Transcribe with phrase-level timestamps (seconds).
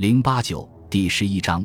[0.00, 1.62] 零八九第十一章，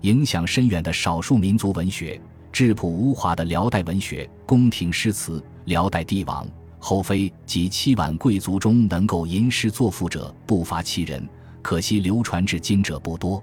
[0.00, 2.20] 影响深远的少数民族文学，
[2.50, 6.44] 质朴无华的辽代文学，宫廷诗词，辽代帝王、
[6.80, 11.24] 后妃及七婉贵族中能够吟诗作赋者不乏其人，
[11.62, 13.40] 可惜流传至今者不多。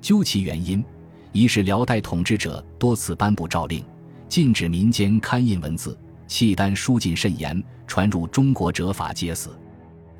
[0.00, 0.82] 究其原因，
[1.32, 3.84] 一是辽代统治者多次颁布诏令，
[4.30, 5.94] 禁止民间刊印文字，
[6.26, 9.54] 契丹书禁甚严，传入中国者法皆死，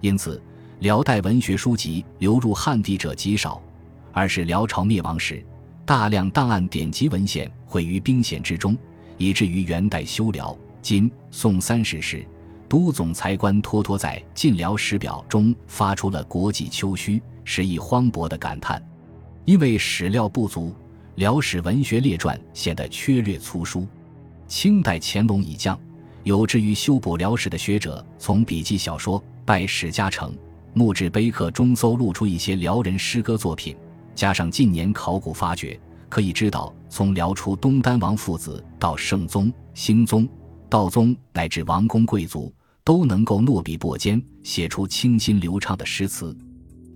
[0.02, 0.38] 因此
[0.80, 3.60] 辽代文学书籍流入汉地者极少；
[4.12, 5.44] 二是辽朝灭亡时，
[5.86, 8.76] 大量档案典籍文献毁于兵险之中，
[9.16, 12.26] 以至于元代修辽、金、宋三史时，
[12.68, 18.82] 都总裁官托托在《晋辽史表》中发出了“国际秋虚，时意荒薄”的感叹。
[19.44, 20.74] 因为史料不足，
[21.14, 23.86] 辽史文学列传显得缺略粗疏。
[24.46, 25.78] 清代乾隆以降，
[26.24, 30.30] 有志于修补辽史的学者，从笔记小说《拜史家成》
[30.74, 33.76] 《墓志碑刻》中搜录出一些辽人诗歌作品，
[34.14, 40.28] 加上近年考古发掘，可以知道，从辽初东丹王父子到圣宗、兴宗、
[40.68, 46.36] 道宗，乃至王公贵族，都能够诺笔墨尖，写出清新流畅的诗词。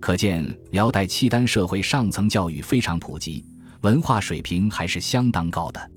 [0.01, 3.45] 可见辽代契丹社会上层教育非常普及，
[3.81, 5.91] 文化水平还是相当高的。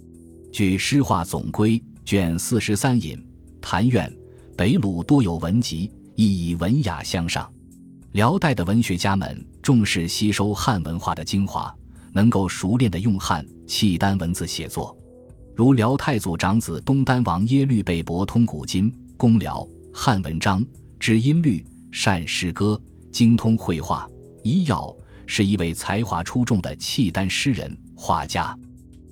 [0.52, 3.20] 据《诗话总规》卷四十三引，
[3.60, 4.12] 谭苑、
[4.56, 7.51] 北鲁多有文集，亦以文雅相上。
[8.12, 11.74] 辽代的文学家们重视吸收汉文化的精华，
[12.12, 14.94] 能够熟练的用汉契丹文字写作。
[15.56, 20.62] 如辽太祖长子东丹王耶律倍博通古今、公辽汉文章，
[21.00, 22.80] 知音律，善诗歌。
[23.10, 24.08] 精通绘画、
[24.42, 24.90] 医药，
[25.26, 28.58] 是一位才华出众的契丹诗人、画家。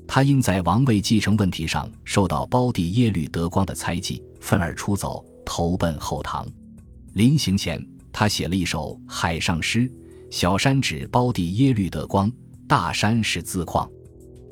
[0.09, 6.49] 他因在王位继承问题上受到胞弟耶律德光的猜忌，愤而出走，投奔后唐。
[7.13, 7.79] 临行前，
[8.13, 9.91] 他写了一首海上诗
[10.31, 12.31] ：“小山指包地耶律德光，
[12.69, 13.91] 大山是自况。”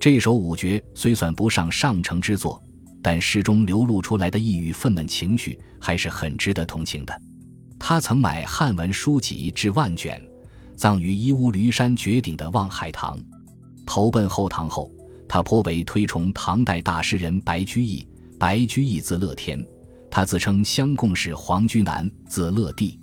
[0.00, 2.62] 这首五绝虽算不上上乘之作，
[3.02, 7.22] 但诗中流露出来的抑郁愤懑情绪，还是很值得同情的。
[7.78, 10.20] 他曾买汉文书籍至万卷，
[10.76, 13.18] 葬于伊乌驴山绝顶的望海堂。
[13.84, 14.92] 投奔后唐后，
[15.28, 18.06] 他颇为推崇唐代大诗人白居易。
[18.38, 19.64] 白居易字乐天，
[20.08, 23.00] 他自称相贡氏黄居南，字乐地。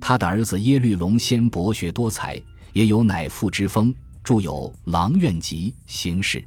[0.00, 2.40] 他的儿子耶律隆先博学多才，
[2.72, 3.94] 也有乃父之风，
[4.24, 6.38] 著有《郎苑集》《行事》。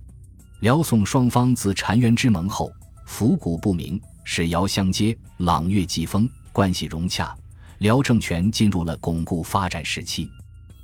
[0.61, 2.71] 辽宋双方自澶渊之盟后，
[3.05, 7.35] 府谷不明，使遥相接，朗月季风，关系融洽。
[7.79, 10.29] 辽政权进入了巩固发展时期，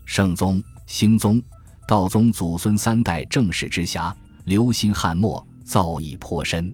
[0.05, 1.41] 圣宗、兴宗、
[1.87, 6.73] 道宗祖孙三代正室之下，留心汉末，造诣颇深。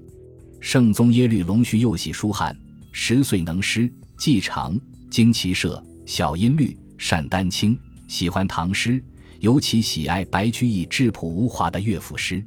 [0.59, 2.57] 圣宗耶律隆绪幼喜书汉，
[2.91, 4.75] 十岁能诗，既长，
[5.15, 9.01] 精奇社，小音律，善丹青，喜欢唐诗，
[9.39, 12.43] 尤其喜爱白居易质朴无华的乐府诗。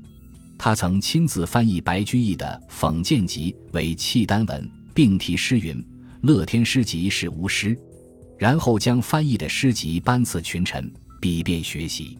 [0.58, 5.82] 他曾亲自翻译白居易的《讽谏集》为契丹文，并题诗云。
[6.20, 7.74] 乐天诗集是无诗，
[8.36, 10.92] 然后将翻译的诗集颁赐群臣，
[11.22, 12.18] 以便学习。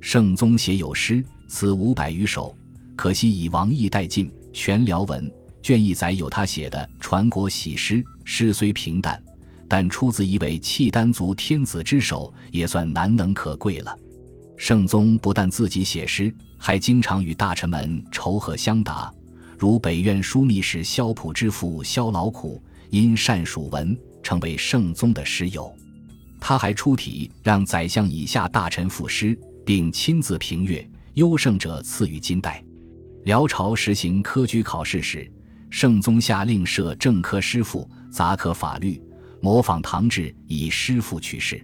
[0.00, 2.52] 圣宗写有诗词五百余首，
[2.96, 4.28] 可惜以王毅殆尽。
[4.52, 5.32] 全辽文
[5.62, 9.22] 卷一载有他写的传国喜诗，诗虽平淡，
[9.68, 13.96] 但出自一位契丹族天子之手，也算难能可贵了。
[14.56, 19.12] 圣宗不但自己写诗，还经常与大臣们仇和相答，
[19.58, 22.62] 如北院枢密使萧普之父萧老苦。
[22.90, 25.74] 因善属文，成为圣宗的诗友。
[26.38, 29.36] 他还出题让宰相以下大臣赋诗，
[29.66, 32.62] 并亲自评阅，优胜者赐予金带。
[33.24, 35.28] 辽朝实行科举考试时，
[35.70, 39.02] 圣宗下令设正科诗赋、杂科法律，
[39.44, 41.62] 模仿唐制，以师傅取士。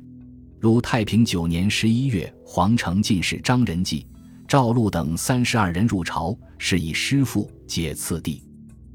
[0.58, 4.06] 如太平九年十一月，皇城进士张仁济、
[4.46, 8.44] 赵禄等三十二人入朝，是以师傅解次第。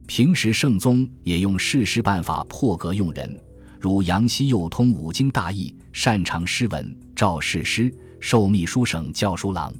[0.05, 3.35] 平时圣宗也用誓师办法破格用人，
[3.79, 9.73] 如杨希又通五经大义，擅长诗文，召誓师，授秘书省校书郎。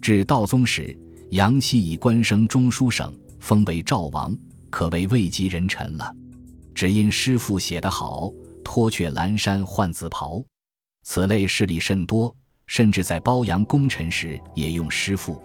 [0.00, 0.96] 至道宗时，
[1.30, 4.32] 杨希以官升中书省，封为赵王，
[4.70, 6.14] 可谓位极人臣了。
[6.76, 8.30] 只因诗赋写得好，
[8.62, 10.44] 脱却蓝衫换紫袍，
[11.04, 12.36] 此类事例甚多，
[12.66, 15.40] 甚至在褒扬功臣时也用诗赋。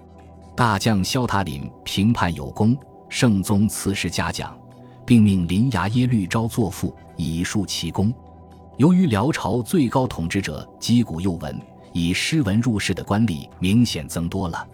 [0.58, 2.78] 大将萧塔林评判有功。
[3.08, 4.58] 圣宗赐诗嘉奖，
[5.06, 8.14] 并命临牙耶律昭作赋以述其功。
[8.78, 11.58] 由于辽朝最高统治者击鼓又文，
[11.94, 14.68] 以诗文入仕的官吏明显增多了。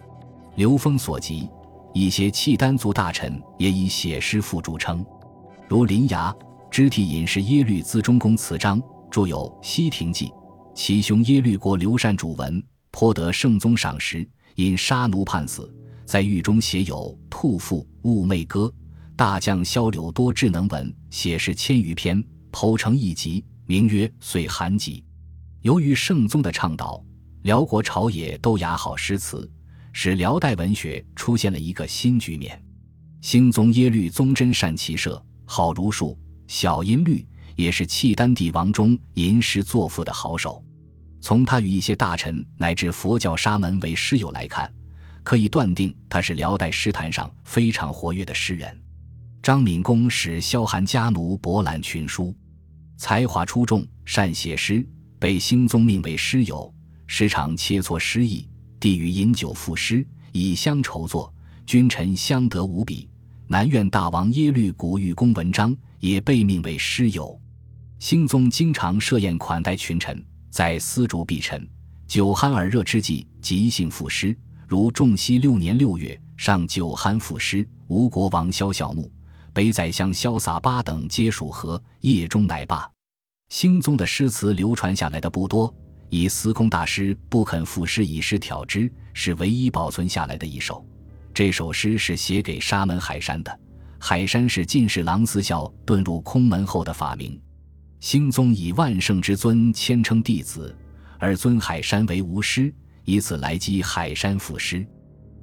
[0.56, 1.48] 刘封所及，
[1.92, 5.04] 一些契丹族大臣也以写诗赋著称，
[5.68, 6.32] 如临牙
[6.70, 8.80] 知体隐士耶律资中公词章，
[9.10, 10.26] 著有《西亭记》；
[10.74, 15.74] 其兄耶律国刘禅主文，颇得圣宗赏识，因杀奴叛死，
[16.04, 16.96] 在狱中写有
[17.28, 18.66] 《兔妇寤寐歌》。
[19.16, 22.22] 大将萧柳多智能文，写诗千余篇，
[22.52, 25.00] 剖成一集，名曰《岁寒集》。
[25.62, 27.02] 由于圣宗的倡导，
[27.42, 29.50] 辽国朝野都雅好诗词，
[29.92, 32.62] 使辽代文学出现了一个新局面。
[33.20, 36.16] 兴宗耶律宗真善骑射，好儒术，
[36.48, 37.24] 小音律，
[37.56, 40.64] 也是契丹帝王中吟诗作赋的好手。
[41.20, 44.72] 从他与一些大臣乃至佛教沙门为师友来看，
[45.22, 48.76] 可以断定他是辽代诗坛上非常活跃的诗人。
[49.42, 52.34] 张敏公使萧寒家奴博览群书，
[52.96, 54.84] 才华出众，善写诗，
[55.18, 56.72] 被兴宗命为诗友，
[57.06, 58.48] 时常切磋诗意。
[58.80, 61.30] 帝于饮酒赋诗，以相酬作，
[61.66, 63.06] 君臣相得无比。
[63.48, 67.38] 南院大王耶律古玉公文章也被命为诗友。
[67.98, 71.68] 兴宗经常设宴款待群臣，在丝竹碧陈、
[72.06, 74.36] 酒酣耳热之际，即兴赋诗。
[74.66, 79.10] 如仲熙六年六月，上酒酣赋诗，吴国王萧小木。
[79.52, 82.88] 北宰相萧洒八等皆属和，夜中乃罢。
[83.48, 85.74] 兴宗的诗词流传下来的不多，
[86.10, 90.86] 以司空大师不肯赋诗以诗挑之，是唯一保存下来的一首。
[91.34, 93.60] 这首诗是写给沙门海山的。
[93.98, 97.40] 海山是进士郎思孝遁入空门后的法名。
[98.00, 100.76] 兴宗以万圣之尊谦称弟子，
[101.18, 102.72] 而尊海山为吾师，
[103.04, 104.86] 以此来激海山赋诗。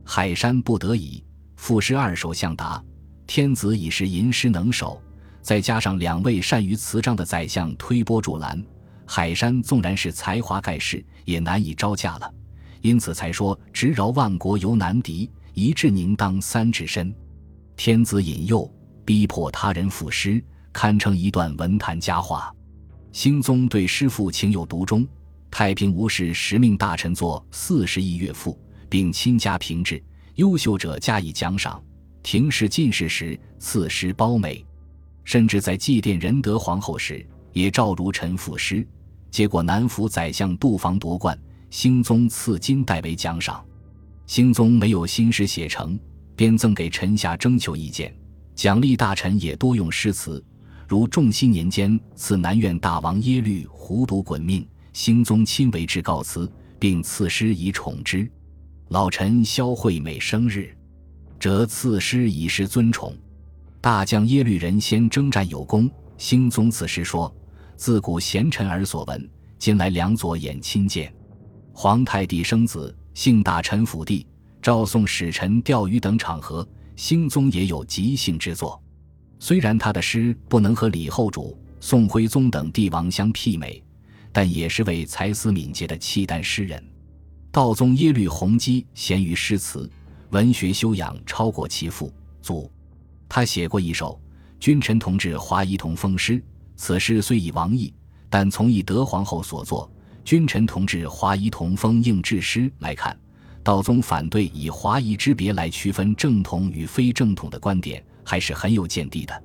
[0.05, 1.23] 海山不得已，
[1.57, 2.81] 赋诗二首相答。
[3.27, 5.01] 天子已是吟诗能手，
[5.41, 8.63] 再加上两位善于词章的宰相推波助澜，
[9.05, 12.33] 海山纵然是才华盖世，也难以招架了。
[12.81, 17.13] 因此才说直饶万国犹难敌，一志宁当三至身。
[17.77, 18.69] 天子引诱，
[19.03, 22.53] 逼迫他人赋诗，堪称一段文坛佳话。
[23.11, 25.07] 兴宗对诗赋情有独钟，
[25.51, 30.03] 太平无事时命大臣作四十亿乐赋，并亲加评制，
[30.35, 31.81] 优秀者加以奖赏。
[32.23, 34.65] 廷试进士时赐诗褒美，
[35.23, 38.85] 甚至在祭奠仁德皇后时也召如臣赋诗。
[39.29, 41.37] 结果南府宰相杜防夺冠，
[41.69, 43.63] 兴宗赐金代为奖赏。
[44.25, 45.99] 兴宗没有新诗写成，
[46.35, 48.13] 便赠给臣下征求意见，
[48.53, 50.43] 奖励大臣也多用诗词。
[50.87, 58.29] 如仲熙年间赐南院大王耶律胡读衮命，兴宗亲为之告辞，并赐诗以宠之。
[58.89, 60.75] 老臣萧惠美生日。
[61.45, 63.15] 则赐诗以示尊崇。
[63.79, 67.31] 大将耶律仁先征战有功，兴宗此诗说
[67.77, 69.29] ：“自古贤臣而所闻，
[69.59, 71.13] 今来两左眼亲见。”
[71.71, 74.25] 皇太帝生子，幸大臣府地，
[74.65, 78.81] 诏送使臣钓鱼等场合，兴宗也有即兴之作。
[79.37, 83.79] 虽然他的诗不能和李后主、宋徽宗等帝王相媲美，
[84.31, 86.83] 但也是位才思敏捷的契丹诗人。
[87.51, 89.87] 道宗耶律洪基贤于诗词。
[90.31, 92.67] 文学修养超过其父祖，
[93.29, 94.19] 他写过一首
[94.59, 96.39] 《君臣同治华仪同风诗》。
[96.75, 97.93] 此诗虽已亡佚，
[98.31, 99.87] 但从懿德皇后所作
[100.27, 103.15] 《君臣同治华仪同风应制诗》来看，
[103.65, 109.43] 道宗反对以华夷之别来区分正统与非正统的观点，还是很有见地的。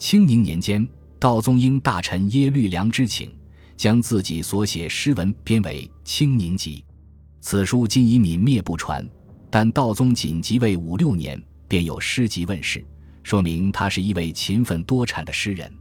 [0.00, 0.84] 清宁年间，
[1.20, 3.32] 道宗因大臣耶律良之请，
[3.76, 6.84] 将自己所写诗文编为《清宁集》。
[7.40, 9.08] 此书今已泯灭不传。
[9.48, 12.84] 但道宗仅即位五六年，便有诗集问世，
[13.22, 15.72] 说明他是一位勤奋多产的诗人。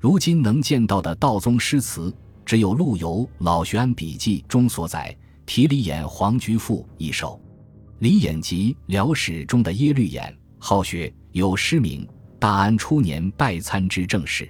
[0.00, 2.12] 如今能见到的道宗诗词，
[2.44, 5.16] 只有陆游《老学庵笔记》中所载
[5.54, 7.38] 《题李演黄菊赋》一首。
[7.98, 12.06] 李演集辽史中的耶律演，好学，有诗名
[12.38, 14.46] 《大安初年拜参知政事》。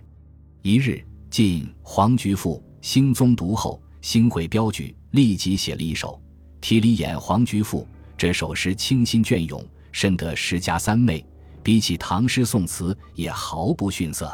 [0.62, 6.22] 一日进黄菊赋，兴宗读后，兴会标举，立即写了一首
[6.60, 7.80] 《题李演黄菊赋》。
[8.16, 11.26] 这首诗清新隽永，深得诗家三昧，
[11.64, 14.32] 比起唐诗宋词也毫不逊色。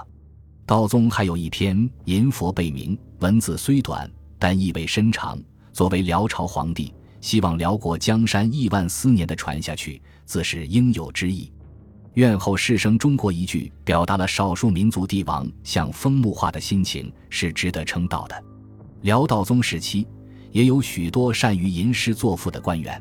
[0.67, 5.43] 道宗还有一篇《吟佛背铭》，文字虽短，但意味深长。
[5.73, 11.53] 作为辽朝皇帝，希望辽国江山亿万思年的传下去，自是应有之意。
[12.15, 18.45] 愿后世生中国一句，表达了少数民族帝王向风木化的心情，是值得称道的。
[19.03, 20.05] 辽道宗时期，
[20.51, 23.01] 也有许多善于吟诗作赋的官员。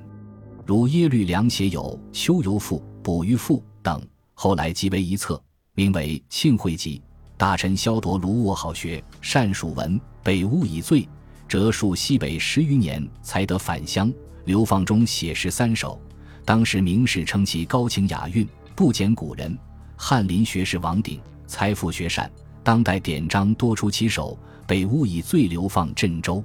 [0.66, 4.06] 如耶律良写有《秋游赋》《捕鱼赋》等，
[4.36, 5.42] 后来集为一册，
[5.74, 7.00] 名为《庆会集》。
[7.38, 11.08] 大臣萧铎卢我好学，善属文，被诬以罪，
[11.48, 14.14] 折戍西北十余年，才得返乡。
[14.46, 16.02] 流放中写诗三首，
[16.46, 19.58] 当时名士称其高情雅韵，不减古人。
[19.96, 22.32] 翰林学士王鼎才富学善，
[22.64, 26.44] 当代典章多出其手，被诬以罪流放镇州。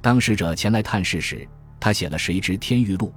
[0.00, 1.46] 当使者前来探视时。
[1.80, 3.08] 他写了《谁知天欲录》，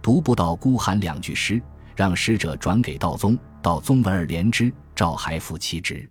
[0.00, 1.60] 读不到孤寒两句诗，
[1.94, 6.10] 让使者转给道宗，道宗闻而怜之，诏还复其职。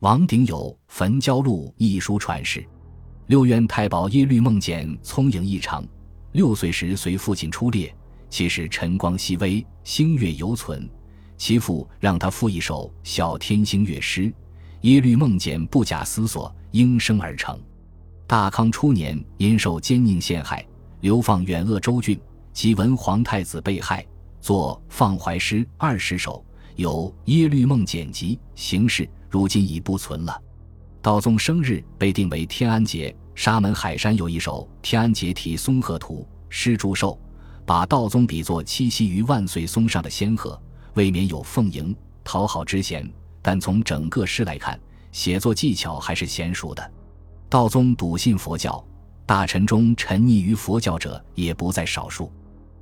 [0.00, 2.66] 王鼎有《焚焦录》一书传世。
[3.26, 5.82] 六院太保耶律孟简聪颖异常，
[6.32, 7.94] 六岁时随父亲出猎，
[8.28, 10.86] 其实晨光熹微，星月犹存。
[11.38, 14.22] 其父让他赋一首《小天星乐诗》，
[14.82, 17.58] 耶律孟简不假思索，应声而成。
[18.26, 20.62] 大康初年，因受奸佞陷害，
[21.00, 22.20] 流放远鄂州郡，
[22.52, 24.06] 即闻皇太子被害，
[24.38, 26.44] 作放怀诗二十首，
[26.76, 30.38] 有《耶律孟简集》，形式如今已不存了。
[31.04, 37.20] 道宗生日被定为天安节，沙门海山有一首《天安节题松鹤图》，诗祝寿，
[37.66, 40.58] 把道宗比作栖息于万岁松上的仙鹤，
[40.94, 41.94] 未免有奉迎
[42.24, 43.06] 讨好之嫌。
[43.42, 44.80] 但从整个诗来看，
[45.12, 46.92] 写作技巧还是娴熟的。
[47.50, 48.82] 道宗笃信佛教，
[49.26, 52.32] 大臣中沉溺于佛教者也不在少数。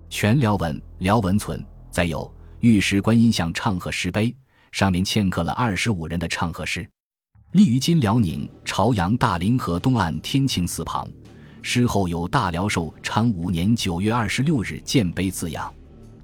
[0.09, 1.61] 全辽文、辽文存，
[1.91, 4.33] 再有玉石观音像唱和石碑，
[4.71, 6.89] 上面嵌刻了二十五人的唱和诗。
[7.53, 11.07] 立于今辽宁朝阳大凌河东岸天庆寺旁，
[11.61, 15.71] 诗后有“大辽寿昌五年九月二十六日建碑”字样。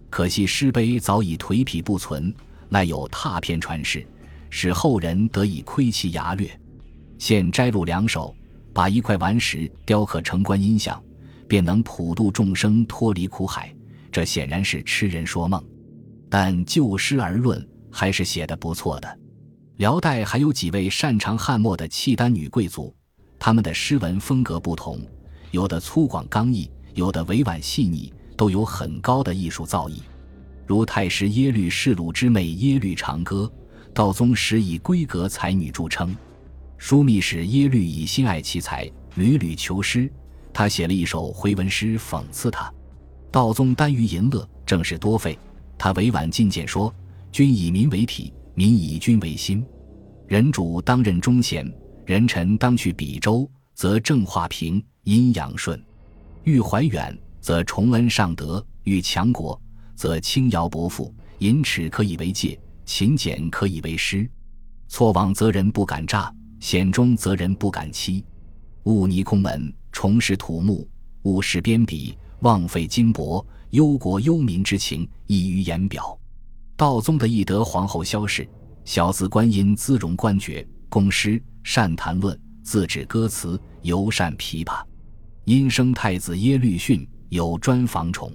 [0.09, 2.35] 可惜诗碑早已颓圮不存，
[2.71, 4.07] 赖有拓片传世，
[4.49, 6.49] 使后人得以窥其牙略。
[7.19, 8.35] 现摘录两首，
[8.73, 10.99] 把一块顽石雕刻成观音像，
[11.47, 13.71] 便能普度众生脱离苦海。
[14.11, 15.63] 这显然是痴人说梦。
[16.31, 19.19] 但就诗而论，还是写得不错的。
[19.79, 22.93] 辽代还有几位擅长汉墨的契丹女贵族，
[23.39, 25.01] 他们的诗文风格不同，
[25.53, 30.01] 有的粗犷刚毅，有的委婉细腻，都有很高的艺术造诣。
[30.67, 33.49] 如太师耶律世鲁之妹耶律长歌，
[33.95, 36.13] 道宗时以闺阁才女著称。
[36.77, 40.11] 枢密使耶律以心爱其才，屡屡求诗，
[40.53, 42.69] 他写了一首回文诗讽刺他。
[43.31, 45.39] 道宗耽于淫乐，正事多废，
[45.79, 46.93] 他委婉进谏说
[47.31, 49.65] ：“君以民为体。”民以君为心，
[50.27, 51.73] 人主当任忠贤，
[52.05, 55.79] 人臣当去比周，则正化平，阴阳顺；
[56.43, 59.63] 欲怀远，则崇恩尚德；欲强国，
[59.95, 61.15] 则轻徭薄赋。
[61.39, 64.29] 淫耻可以为戒，勤俭可以为师。
[64.89, 68.25] 错妄则人不敢诈，险中则人不敢欺。
[68.83, 70.85] 勿泥空门，重拾土木，
[71.23, 76.18] 勿事边鄙，枉费金帛，忧国忧民之情溢于言表。
[76.79, 78.49] 道宗的懿德皇后萧氏，
[78.85, 84.81] 小字观音，姿容冠绝，工诗，善谈论，自制歌词，尤善琵琶。
[85.45, 88.31] 因生太子耶律逊，有专房宠。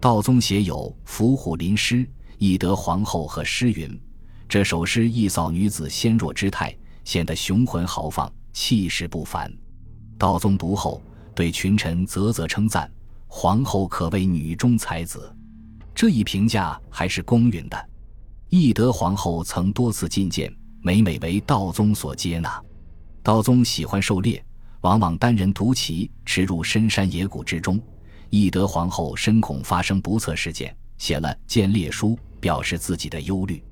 [0.00, 1.96] 道宗写有《伏虎临诗》，
[2.38, 4.00] 懿德皇后和诗云：
[4.48, 9.52] 这首诗一扫女子纤弱之态，显得雄浑豪放，气势不凡。
[10.16, 11.02] 道宗读后，
[11.34, 12.90] 对群臣啧啧称赞：
[13.26, 15.30] 皇后可谓女中才子。
[15.96, 17.88] 这一评价还是公允的。
[18.50, 22.62] 懿德皇后曾多次进谏，每每为道宗所接纳。
[23.22, 24.44] 道宗喜欢狩猎，
[24.82, 27.80] 往往单人独骑驰入深山野谷之中。
[28.28, 32.10] 懿德皇后深恐发生不测事件，写了《谏猎书》，
[32.40, 33.64] 表示自己的忧虑。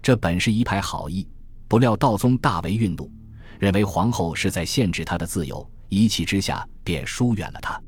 [0.00, 1.26] 这本是一派好意，
[1.66, 3.10] 不料道宗大为愠怒，
[3.58, 7.82] 认为皇后是在限制他的自由，一气之下便疏远了他。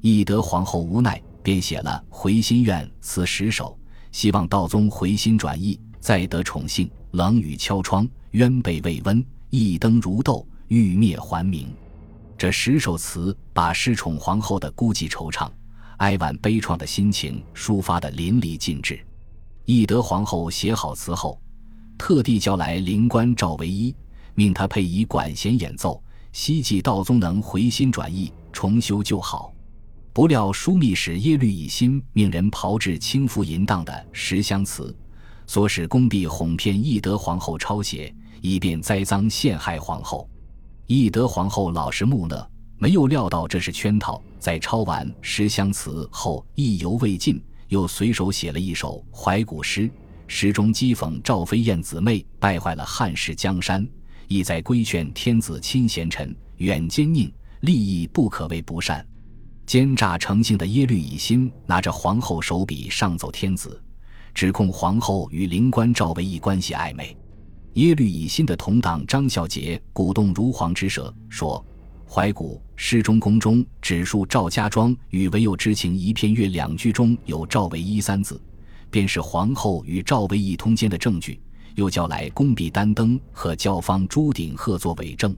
[0.00, 1.22] 懿德皇后无奈。
[1.46, 3.78] 便写了《回心愿》词十首，
[4.10, 6.90] 希望道宗回心转意，再得宠幸。
[7.12, 11.72] 冷雨敲窗，鸢被未温，一灯如豆，欲灭还明。
[12.36, 15.48] 这十首词把失宠皇后的孤寂惆怅、
[15.98, 18.98] 哀婉悲怆的心情抒发得淋漓尽致。
[19.66, 21.40] 懿德皇后写好词后，
[21.96, 23.94] 特地叫来灵官赵唯一，
[24.34, 29.52] 命他配以管弦演奏，希冀道宗能回心转意，重修旧好。
[30.16, 34.96] 不料枢密使耶律乙辛命人炮制轻浮淫荡的十香词，
[35.46, 40.26] 唆使宫婢哄骗懿德皇后抄写，以便栽赃陷害皇后。
[40.86, 44.18] 懿德皇后老实木讷，没有料到这是圈套。
[44.38, 49.90] 在抄完十香词后，意犹未尽，又随手写了一首怀古诗，
[50.26, 53.86] 诗中讥讽赵飞燕姊妹败坏了汉室江山，
[54.28, 57.30] 意在规劝天子亲贤臣，远奸佞，
[57.60, 59.06] 利益不可谓不善。
[59.66, 63.82] 奸诈成性的耶律乙辛拿着皇后手笔上奏天子，
[64.32, 67.16] 指控皇后与灵官赵惟一关系暧昧。
[67.72, 71.62] 耶律乙辛的同党张孝杰鼓动如簧之舌，说
[72.08, 78.40] ：“怀古诗中宫中指述赵家庄与唯有之情一片月两句中有赵唯一三字，
[78.88, 81.40] 便是皇后与赵唯一通奸的证据。”
[81.74, 85.36] 又叫来宫婢丹登和教坊朱鼎鹤作伪证。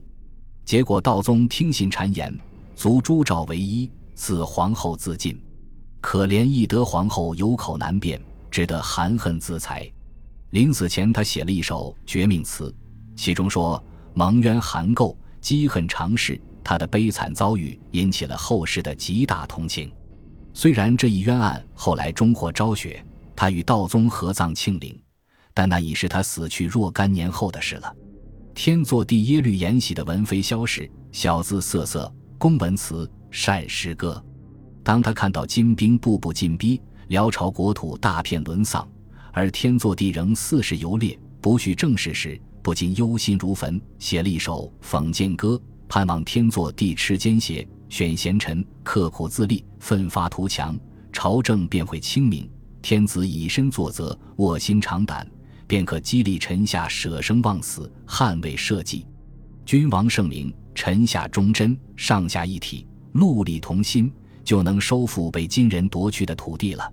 [0.63, 2.33] 结果道宗听信谗言，
[2.75, 3.89] 卒诛赵唯一。
[4.19, 5.41] 赐皇后自尽。
[6.01, 8.21] 可怜懿德皇后有口难辩，
[8.51, 9.89] 只得含恨自裁。
[10.49, 12.75] 临死前，他写了一首绝命词，
[13.15, 13.81] 其中说
[14.13, 19.89] ：“蒙冤含垢，积恨长世。”他的悲惨遭遇引起了后世的极大同情。
[20.53, 23.01] 虽然这一冤案后来终获昭雪，
[23.37, 25.01] 他与道宗合葬庆陵，
[25.53, 27.95] 但那已是他死去若干年后的事了。
[28.53, 34.23] 天祚帝耶律延禧的文妃萧氏，小字瑟瑟，工文词，善诗歌。
[34.83, 38.87] 当他看到金兵步步进逼，辽朝国土大片沦丧，
[39.31, 50.77] 而天祚帝仍四世游猎，不恤政事时，不禁忧心如焚，写了一首讽谏歌，盼望天祚帝持奸邪，选贤臣，刻苦自立，奋发图强，
[51.11, 52.49] 朝政便会清明。
[52.81, 55.29] 天子以身作则，卧薪尝胆，
[55.67, 59.05] 便可激励臣下舍生忘死，捍卫社稷。
[59.65, 62.87] 君王圣明，臣下忠贞，上下一体，
[63.19, 64.11] 戮力同心。
[64.41, 66.91] 就能收复被金人夺去的土地了。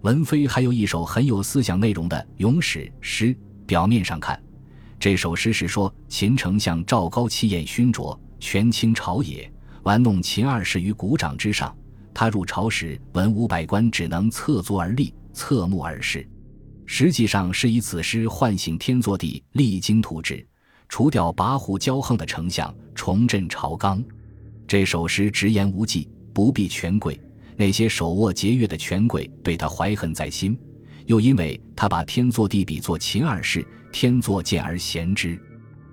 [0.00, 3.36] 文妃还有一首很有思想内容的咏史诗。
[3.68, 4.42] 表面上看，
[4.98, 9.48] 这首诗是说秦丞相赵高气焰熏灼，权倾朝野，
[9.84, 11.72] 玩弄秦二世于股掌之上。
[12.12, 16.28] 他入朝时，文武百官只能侧足而立，侧目而视。
[16.84, 20.44] 实际上是以此诗唤醒天祚帝励精图治，
[20.88, 24.02] 除掉跋扈骄横的丞相，重振朝纲。
[24.68, 26.08] 这首诗直言无忌。
[26.30, 27.20] 不必权贵，
[27.56, 30.56] 那些手握节约的权贵对他怀恨在心，
[31.06, 35.36] 又因为他把天祚帝比作秦二世，天祚见而贤之。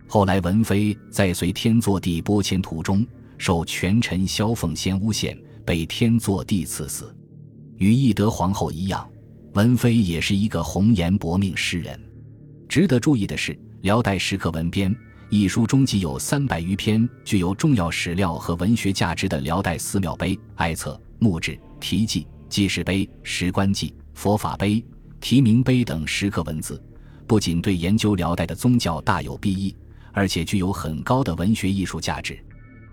[0.05, 3.03] 后来文妃在随天祚帝拨迁途中，
[3.39, 7.11] 受权臣萧凤仙诬陷，被天祚帝赐死。
[7.77, 9.09] 与懿德皇后一样，
[9.53, 11.99] 文妃也是一个红颜薄命诗人。
[12.69, 14.95] 值得注意的是，辽代石刻文编。
[15.29, 24.83] 一书中记有三百余篇具有重要史料和文学价值的辽代寺庙碑、哀册、墓志、题记、记事碑、石棺记、佛法碑、
[25.19, 26.81] 题名碑等石刻文字，
[27.25, 29.75] 不仅对研究辽代的宗教大有裨益，
[30.13, 32.37] 而且具有很高的文学艺术价值。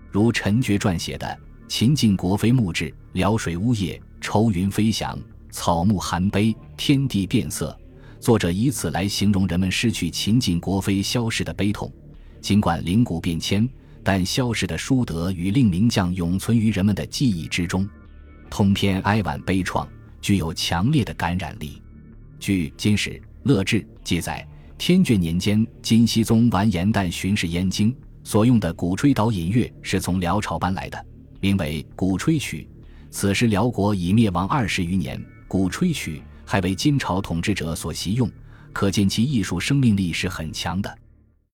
[0.09, 1.27] 如陈觉撰写的
[1.67, 5.17] 《秦晋国妃墓志》，辽水呜咽，愁云飞翔，
[5.51, 7.77] 草木含悲，天地变色。
[8.19, 11.91] 作者以此来形容人们失去秦晋国妃消逝的悲痛。
[12.43, 13.67] 尽管灵骨变迁，
[14.03, 17.87] 但萧氏的淑德与令名将永存于人们的记忆之中。
[18.49, 19.87] 通篇哀婉悲怆，
[20.19, 21.81] 具有强烈的感染力。
[22.41, 24.45] 据《金史乐志》记载，
[24.77, 31.05] 天眷年间，金熙宗完颜旦巡视燕京，所用的鼓吹导引乐是从辽朝搬来的，
[31.39, 32.67] 名为《鼓吹曲》。
[33.09, 38.29] 此时辽国已灭亡二十余年，《鼓吹曲》还为金朝统治者所习用，
[38.73, 40.97] 可见其艺术生命力是很强的。